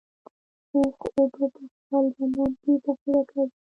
اوښ 0.73 0.99
اوبه 1.15 1.45
په 1.55 1.61
خپل 1.75 2.05
بدن 2.17 2.49
کې 2.61 2.71
ذخیره 2.83 3.21
کوي 3.31 3.51